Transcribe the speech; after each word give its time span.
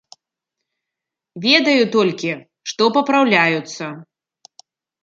Ведаю 1.45 1.83
толькі, 1.97 2.31
што 2.73 2.83
папраўляюцца. 2.97 3.83